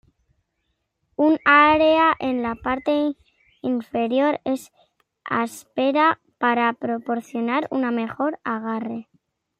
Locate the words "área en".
1.45-2.41